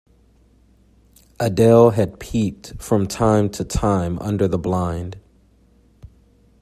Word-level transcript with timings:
Adele 1.39 1.91
had 1.91 2.19
peeped 2.19 2.73
from 2.81 3.05
time 3.05 3.51
to 3.51 3.63
time 3.63 4.17
under 4.17 4.47
the 4.47 4.57
blind. 4.57 5.19